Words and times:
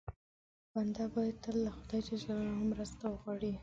بنده 0.73 1.05
باید 1.13 1.35
تل 1.43 1.55
له 1.65 1.71
خدای 1.77 2.01
ج 2.23 2.25
مرسته 2.71 3.03
وغواړي. 3.07 3.53